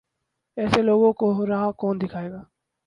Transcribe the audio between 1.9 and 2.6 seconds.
دکھائے گا؟